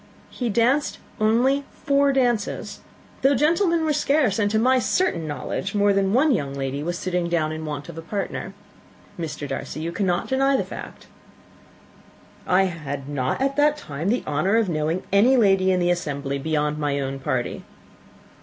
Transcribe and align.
He 0.31 0.49
danced 0.49 0.97
only 1.19 1.63
four 1.85 2.11
dances, 2.11 2.79
though 3.21 3.35
gentlemen 3.35 3.85
were 3.85 3.93
scarce; 3.93 4.39
and, 4.39 4.49
to 4.49 4.57
my 4.57 4.79
certain 4.79 5.27
knowledge, 5.27 5.75
more 5.75 5.93
than 5.93 6.11
one 6.11 6.31
young 6.31 6.55
lady 6.55 6.81
was 6.81 6.97
sitting 6.97 7.29
down 7.29 7.51
in 7.51 7.65
want 7.67 7.87
of 7.87 7.99
a 7.99 8.01
partner. 8.01 8.55
Mr. 9.19 9.47
Darcy, 9.47 9.79
you 9.81 9.91
cannot 9.91 10.27
deny 10.27 10.57
the 10.57 10.63
fact." 10.63 11.05
"I 12.47 12.63
had 12.63 13.07
not 13.07 13.41
at 13.43 13.57
that 13.57 13.77
time 13.77 14.09
the 14.09 14.23
honour 14.25 14.55
of 14.55 14.69
knowing 14.69 15.03
any 15.13 15.37
lady 15.37 15.71
in 15.71 15.79
the 15.79 15.91
assembly 15.91 16.39
beyond 16.39 16.79
my 16.79 16.99
own 16.99 17.19
party." 17.19 17.63